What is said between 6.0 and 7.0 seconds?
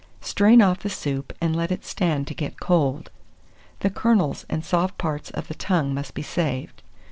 be saved.